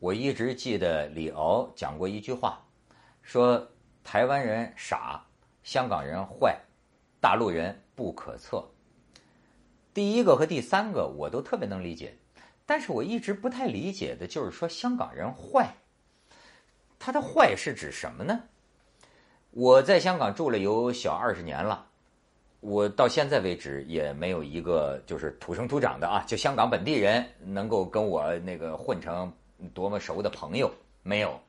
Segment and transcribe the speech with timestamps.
[0.00, 2.58] 我一直记得李敖讲过一句话，
[3.20, 3.70] 说
[4.02, 5.22] 台湾人傻，
[5.62, 6.58] 香港人坏，
[7.20, 8.66] 大陆人不可测。
[9.92, 12.16] 第一个和第三个我都特别能理解，
[12.64, 15.74] 但是我一直不太理解的就是说香港人坏，
[16.98, 18.40] 他的坏是指什么呢？
[19.50, 21.86] 我在香港住了有小二十年了，
[22.60, 29.30] 我到现在为止也没有一个就是土生土长的啊，就香港本地人能够跟我那个混成。
[29.68, 31.40] 多么熟的朋友没有？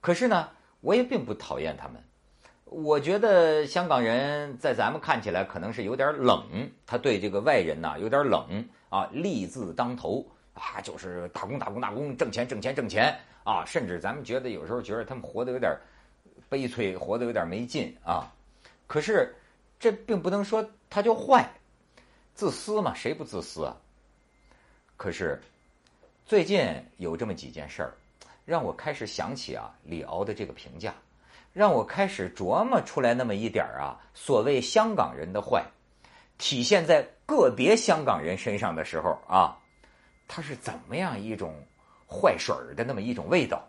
[0.00, 0.48] 可是呢，
[0.80, 2.02] 我也并不讨厌他们。
[2.64, 13.14] 我觉得香港人在咱们看起来可能是有点冷，他对这个外人呐有点冷啊，利字当头啊，就是打工打工打工，挣钱挣钱挣钱
[13.44, 15.76] 啊，甚至咱们觉得有时候觉得他们活得有点
[16.48, 18.32] 悲催，活得有点没劲啊。
[18.86, 19.34] 可是
[19.78, 21.48] 这并不能说他就坏，
[22.34, 23.76] 自私嘛，谁不自私啊？
[24.96, 25.40] 可是。
[26.24, 27.92] 最近有这么几件事儿，
[28.44, 30.94] 让我开始想起啊李敖的这个评价，
[31.52, 35.62] 让我开始琢磨出来那么一点儿啊，所谓香港人的坏，
[36.38, 39.58] 体现在个别香港人身上的时候啊，
[40.26, 41.54] 他是怎么样一种
[42.08, 43.62] 坏水儿的那么一种味道？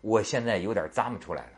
[0.00, 1.50] 我现在有点咂摸出来了。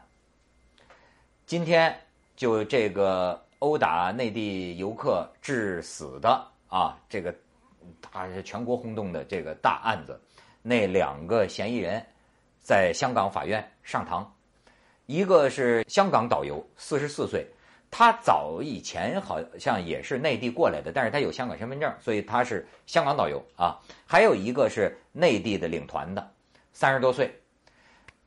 [1.47, 1.97] 今天
[2.35, 7.33] 就这个殴打内地游客致死的啊，这个
[8.01, 10.19] 大全国轰动的这个大案子。
[10.69, 12.05] 那两个嫌疑人，
[12.61, 14.31] 在香港法院上堂，
[15.07, 17.47] 一个是香港导游，四十四岁，
[17.91, 23.81] 他早以前好像也是内地过来的，但是他有香港身份证，所以他是香港导游啊。
[24.05, 26.31] 还有一个是内地的领团的，
[26.75, 27.35] 三十多岁。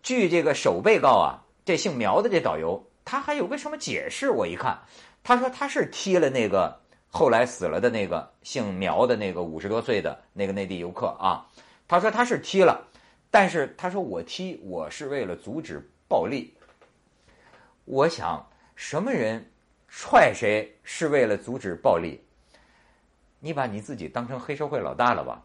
[0.02, 4.31] 据这个首被告啊，这姓苗的这导游，他还有个什么解释？
[4.31, 4.80] 我一看，
[5.22, 6.76] 他说他是踢了那个
[7.08, 11.45] 后来死了的那个姓苗的那个五十多岁的那个内地游客啊。
[11.91, 12.87] 他说他是踢了，
[13.29, 16.55] 但是他说我踢我是为了阻止暴力。
[17.83, 19.45] 我想什么人
[19.89, 22.23] 踹谁是为了阻止暴力？
[23.41, 25.43] 你把你自己当成黑社会老大了吧？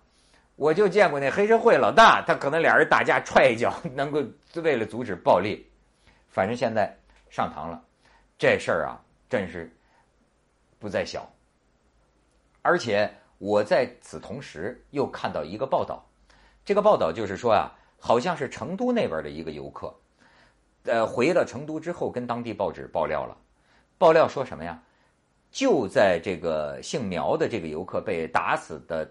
[0.55, 4.23] 我就见过那黑社会老大，他可能俩人打架踹一脚，能够
[4.63, 5.69] 为了阻止暴力。
[6.29, 6.97] 反正现在
[7.29, 7.83] 上堂了，
[8.39, 9.69] 这事儿啊真是
[10.79, 11.29] 不在小。
[12.63, 16.07] 而且我在此同时又看到一个报道。
[16.67, 19.95] 这个报道就是说啊，好像是成都那边的一个游客，
[20.83, 23.37] 呃，回了成都之后，跟当地报纸爆料了。
[23.97, 24.83] 爆料说什么呀？
[25.53, 29.09] 就在这个姓苗的这个游客被打死的，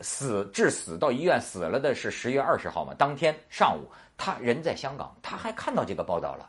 [0.00, 2.94] 死致死到医院死了的是十月二十号嘛？
[2.94, 6.48] 当天上午，他人在香港，他还看到这个报道了。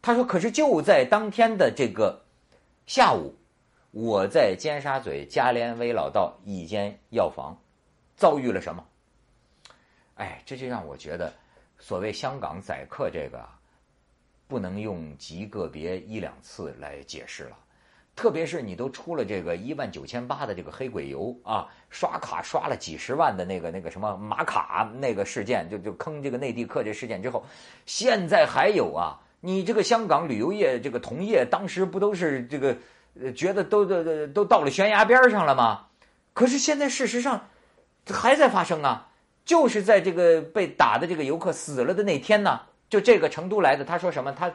[0.00, 2.16] 他说：“可是就在当天的这个
[2.86, 3.34] 下午，
[3.90, 7.58] 我在尖沙咀嘉联威老道一间药房
[8.14, 8.82] 遭遇了什么？”
[10.20, 11.32] 哎，这就让我觉得，
[11.78, 13.42] 所谓香港宰客这个，
[14.46, 17.56] 不能用极个别一两次来解释了。
[18.14, 27.42] 特别是你都出了这个一万九千八的这个黑鬼油啊，刷卡刷了几十万的那个那个什么马卡那个事件，就就坑这个内地客这事件之后，
[27.86, 32.76] 现在还有啊，你这个香港旅游业这个同业当时不都是这个
[33.32, 35.86] 觉得都都都到了悬崖边上了吗？
[36.34, 37.48] 可是现在事实上
[38.04, 39.06] 还在发生啊。
[39.50, 44.30] 就是在这个被打的这个游客死了的那天呢，就这个成都来的，他说什么？
[44.30, 44.48] 他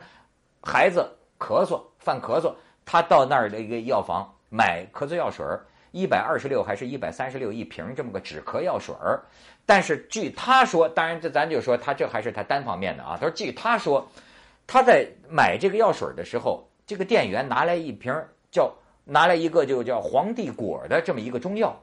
[0.63, 1.05] 孩子
[1.37, 9.21] 咳嗽犯咳嗽，他到那儿的一个药房买咳嗽药水儿，一百二十六还是一百三十六一瓶这么个止咳药水儿。
[9.65, 13.17] 但是据他说，当然这咱就说他这还是他单方面的啊。
[13.19, 14.09] 他说据他说，
[14.65, 18.15] 他在买这个药水的时候，这个店员拿来一瓶
[18.49, 18.73] 叫
[19.03, 21.77] 拿来一个就叫皇帝果的这么一个中药，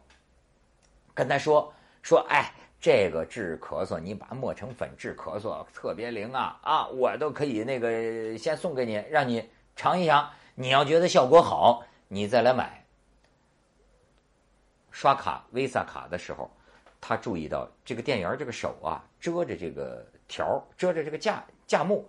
[1.13, 1.71] 跟他说
[2.03, 2.51] 说哎。
[2.83, 6.89] 这个治咳嗽，你把磨成粉治咳嗽特别灵啊啊！
[6.89, 10.29] 我都可以那个先送给你，让你尝一尝。
[10.57, 12.85] 你要觉得效果好，你再来买。
[14.91, 16.51] 刷卡 Visa 卡的时候，
[17.01, 22.05] 他注意到这个店员这个手啊遮着这个条，遮着这个价价目。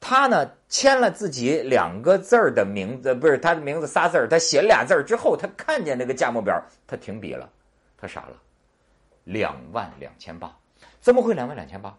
[0.00, 7.46] 他呢签了自己两个字儿的名字，不是他的名字仨字儿，他写了俩字儿之后，他看见那个价目表，他停笔了，
[7.98, 8.40] 他傻了。
[9.24, 10.54] 两万两千八，
[11.00, 11.96] 怎么会两万两千八？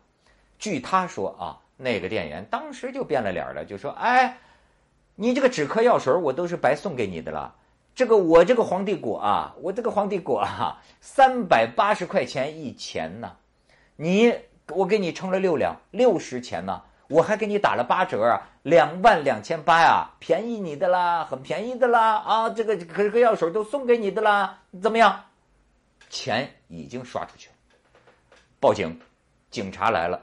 [0.58, 4.38] 据他说啊，那个店员当时就变了脸了，就说：“哎，
[5.16, 7.54] 你这个止咳药水我都是白送给你的了，
[7.94, 13.34] 这个我这个皇帝果啊，我这个皇帝果啊，三百八十块钱一钱呢，
[13.98, 14.34] 你
[14.70, 25.24] 我给你称了六两，六十钱呢，我还给你打了八折啊，两万两千八呀，便宜你的啦，很便宜的啦啊，这个可可药水都送给你的啦，怎么样？”
[26.10, 27.56] 钱已经刷出去了，
[28.60, 29.00] 报警，
[29.52, 30.22] 警察来了，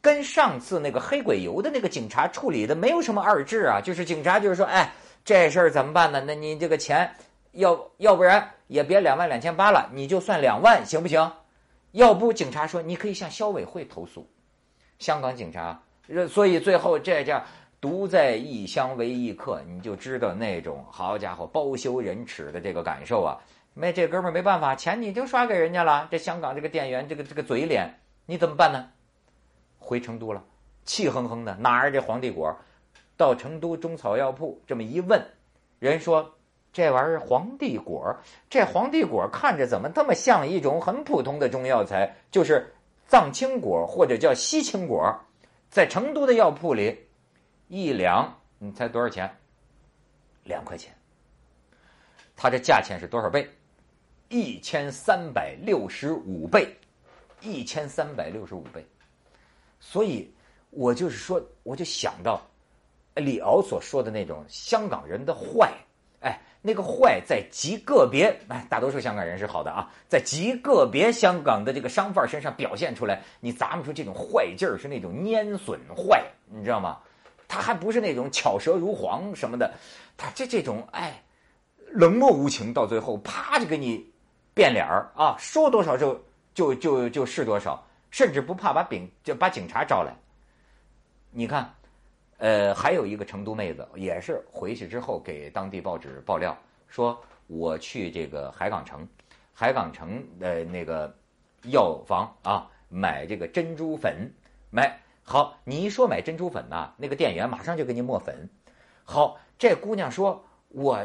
[0.00, 4.92] 跟上次那个黑鬼游的那个警察处理的没有什么二致啊，就是警察就是说，哎，
[5.24, 6.20] 这事儿怎么办呢？
[6.20, 7.14] 那你这个钱
[7.52, 11.32] 要要不然也别两万两千八了，你就算两万行不行？
[11.92, 14.28] 要不警察说你可以向消委会投诉，
[15.00, 15.82] 香港警察，
[16.28, 17.42] 所以最后这叫
[17.80, 23.36] 独在异乡为异客，你就知道那种好家伙包羞忍耻的这个感受啊！
[23.80, 28.90] 没这哥们儿没办法，钱你就刷给人家了，这香港这个店员这个这个嘴脸，你怎么办呢？
[29.78, 30.44] 回成都了，
[30.84, 32.54] 气哼哼的拿着这皇帝果，
[33.16, 35.26] 到成都中草药铺这么一问，
[35.78, 36.36] 人说
[36.74, 38.14] 这玩意儿皇帝果，
[38.50, 42.70] 这皇帝果看着怎么这么像一种很普通的中药材，就是
[43.08, 45.18] 藏青果或者叫西青果，
[45.70, 47.08] 在成都的药铺里
[47.68, 49.34] 一两，你猜多少钱？
[50.44, 50.94] 两块钱。
[52.36, 53.48] 它这价钱是多少倍？
[54.30, 56.72] 一千三百六十五倍，
[57.40, 58.86] 一千三百六十五倍。
[59.80, 60.32] 所以，
[60.70, 62.40] 我就是说，我就想到
[63.16, 65.74] 李敖所说的那种香港人的坏，
[66.20, 76.98] 哎，那个坏在极个别，哎，大多数香港人是好的啊，在极个别香港的这个商贩身上表现出来，你咂摸出这种坏劲儿，是那种蔫损坏，你知道吗？
[77.48, 79.74] 他还不是那种巧舌如簧什么的，
[80.16, 81.20] 他这这种哎，
[81.86, 84.09] 冷漠无情，到最后啪就给你
[84.60, 86.22] 变脸儿啊，说多少就
[86.52, 87.82] 就就就是多少。
[88.10, 90.12] 甚至不怕把警就把警察招来。
[91.30, 91.72] 你看，
[92.36, 96.54] 呃，还有一个成都妹子，也是回去之后给当地报纸爆料，
[96.88, 99.08] 说我去这个海港城，
[99.54, 101.10] 海港城的那个
[101.70, 104.30] 药房啊，买这个珍珠粉，
[104.70, 108.46] 买好，你一说买珍珠粉呐，那个店员马上就给你磨粉。
[109.04, 110.98] 好，这姑娘说，我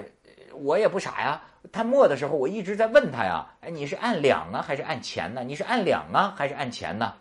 [0.53, 1.41] 我也不傻呀。
[1.71, 5.43] 他磨的时候，我一直在问他呀，哎，你是按两啊，还是按钱呢？
[5.43, 7.13] 你是按两啊，还是按钱呢？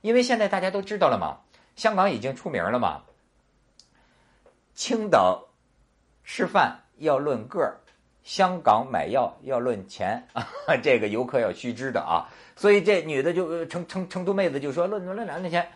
[0.00, 1.38] 因为现在大家都知道了嘛，
[1.76, 3.02] 香港已经出名了嘛。
[4.74, 5.48] 青岛
[6.24, 7.78] 吃饭要论个儿，
[8.22, 10.46] 香港买药要论钱啊，
[10.82, 12.28] 这个游客要须知的啊。
[12.56, 15.68] 所以这女的就成成成都妹子就说论论两块钱。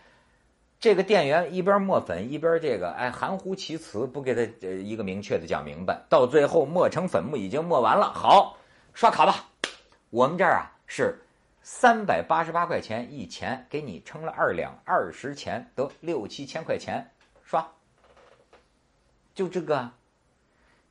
[0.81, 6.01] 这个店员一边磨粉一边这个哎含糊其辞，不给他呃一个明确的讲明白。
[6.09, 8.57] 到最后磨成粉末已经磨完了，好
[8.95, 9.45] 刷卡吧。
[10.11, 11.19] 我们这儿啊是
[11.63, 17.05] 三百八十八块钱一钱，给你称了二两二十钱，得六七千块钱
[17.43, 17.67] 刷。
[19.35, 19.91] 就这个，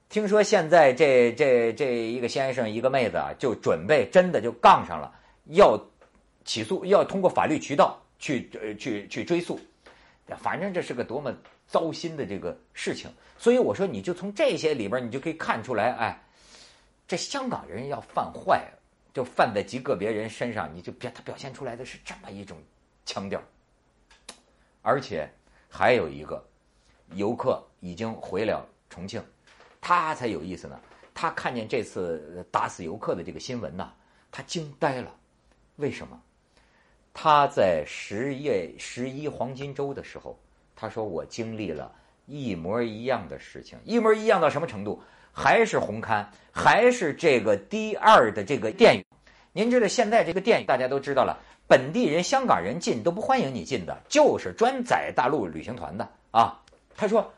[0.09, 5.13] 听说现在这这这一个先生一个妹子啊，就准备真的就杠上了，
[5.45, 5.81] 要
[6.43, 9.57] 起诉，要通过法律渠道去呃去去追诉。
[10.35, 11.33] 反正这是个多么
[11.65, 16.21] 糟心的这个事情，所以我说，你就从这些里边，你就可以看出来，哎，
[17.07, 18.69] 这香港人要犯坏，
[19.13, 22.57] 就犯在极个别人身上，你就表他表现出来的是这么一种
[23.05, 23.41] 腔调。
[24.81, 25.29] 而且
[25.69, 26.45] 还有一个
[27.13, 29.23] 游客已经回了重庆，
[29.79, 30.79] 他才有意思呢。
[31.13, 33.91] 他看见这次打死游客的这个新闻呐，
[34.31, 35.11] 他惊呆了。
[35.77, 36.21] 为什么？
[37.19, 40.37] 他在十月十一黄金周的时候，
[40.75, 41.91] 他说：“我经历了
[42.27, 45.01] 一模一样的事情，一模一样到什么程度？
[45.31, 49.03] 还是红磡，还是这个第二的这个电影。
[49.51, 56.61] 您知道现在这个电影大家都知道了，本地人、香港人进都不欢迎你进的，就是专宰大陆旅行团的啊。”
[56.95, 57.33] 他说：“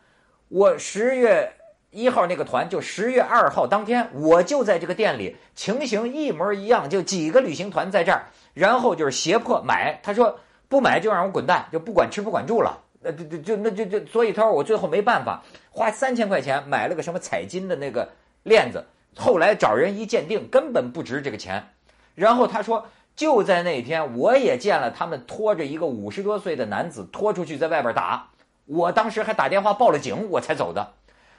[0.50, 1.50] 我十月
[1.92, 8.26] 一号那个团，就十月二号当天，我就在这个店里，情形一模一样，就几个旅行团在这儿。”
[8.60, 10.38] 然后就是胁迫买，他说
[10.68, 12.78] 不买就让我滚蛋，就不管吃不管住了。
[13.02, 18.10] 那就就就那就就，所以他说我最后没办法，花三千块钱买了个什么彩金的那个
[18.44, 18.86] 链子，
[19.16, 21.70] 后来找人一鉴定，根本不值这个钱。
[22.16, 22.86] 然后他说
[23.16, 28.28] 就在那天，我也见了他们拖着一个五十多岁的男子拖出去在外边打，
[28.66, 30.92] 我当时还打电话报了警，我才走的。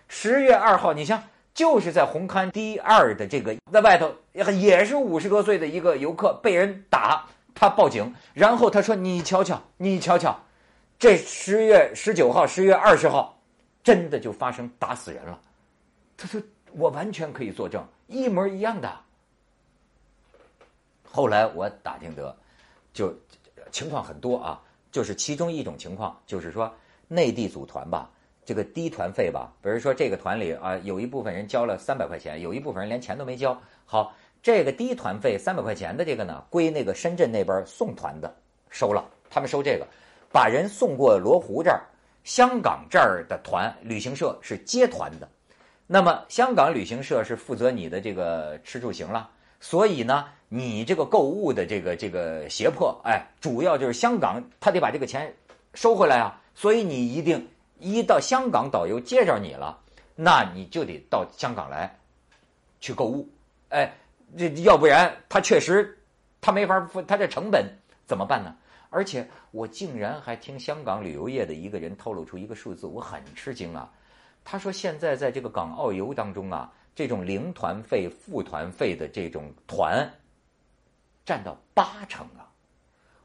[0.09, 1.23] 十月二号，你像。
[1.53, 10.39] 就是在红磡第二的这个在外头，也是五十多岁的一个游客被人打，他报警，然后他说：“你瞧瞧，你瞧瞧，
[10.99, 13.37] 这十月十九号、十月二十号，
[13.83, 15.39] 真的就发生打死人了。”
[16.17, 16.41] 他说
[16.73, 18.91] ：“我完全可以作证，一模一样的。”
[21.11, 22.35] 后来我打听得，
[22.93, 23.13] 就
[23.73, 26.73] 情况很多啊，就是其中一种情况，就是说
[27.09, 28.09] 内地组团吧。
[28.51, 33.57] 这个低团费吧，比如说这个团里啊，有一部分人交了三百块钱，有一部分人连钱都没交。
[33.87, 38.35] 好，这个低团费三百块钱的这个呢，归那个深圳那边送团的
[38.69, 39.87] 收了，他们收这个，
[40.33, 41.81] 把人送过罗湖这儿，
[42.25, 45.29] 香港这儿的团旅行社是接团的，
[45.87, 49.31] 那么香港旅行社是负责你的这个吃住行了，
[49.61, 55.33] 所以呢，你这个购物的这个这个胁迫，哎，主要就是香港他得把这个钱
[55.75, 56.37] 收回来啊。
[56.53, 57.49] 所以你一定
[57.81, 59.79] 一到香港导游接着你了，
[60.15, 61.99] 那你就得到香港来
[62.81, 63.29] 去购物。
[63.71, 63.93] 哎，
[64.37, 65.99] 这要不然他确实
[66.41, 67.67] 他没法付，他这成本
[68.07, 68.55] 怎么办呢？
[68.93, 73.89] 而且我竟然还听香港旅游业的一个人透露出一个数字，我很吃惊啊。
[74.45, 80.13] 他说现在在这个港澳游当中啊，这种零团费、付团费的这种团
[81.25, 82.51] 占到八成啊。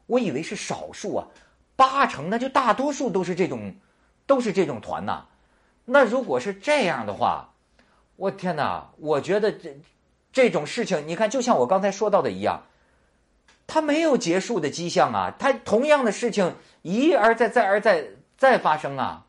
[0.06, 1.26] 我以为是少数啊，
[1.76, 3.74] 八成那就大多数都是这种，
[4.26, 5.26] 都是这种团呐。
[5.86, 7.54] 那如果是这样的话，
[8.16, 8.90] 我天哪！
[8.98, 9.78] 我觉得这
[10.32, 12.64] 这种事情，你看，就像我刚才说到的一样。
[13.68, 15.34] 它没有结束的迹象啊！
[15.40, 18.06] 它同样的事情一而再、再而再、
[18.38, 19.26] 再发生啊！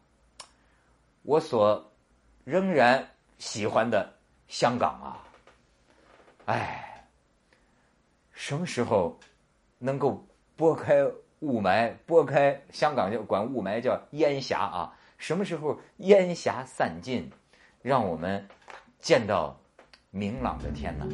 [1.23, 1.91] 我所
[2.45, 4.15] 仍然喜欢的
[4.47, 5.25] 香港啊，
[6.45, 7.09] 哎，
[8.31, 9.19] 什么时候
[9.79, 10.23] 能够
[10.55, 11.03] 拨开
[11.47, 11.93] 雾霾？
[12.07, 14.93] 拨开香港就管雾霾叫烟霞啊！
[15.17, 17.31] 什么时候烟霞散尽，
[17.83, 18.49] 让我们
[18.99, 19.57] 见到
[20.11, 21.07] 明朗的天呢？